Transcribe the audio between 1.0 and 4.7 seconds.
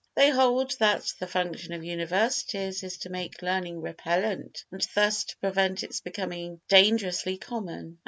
the function of universities is to make learning repellent